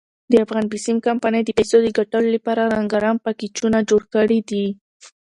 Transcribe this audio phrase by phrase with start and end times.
[0.33, 4.65] دافغان بېسیم کمپنۍ د پیسو دګټلو ډپاره رنګارنګ پېکېجونه جوړ کړي دي.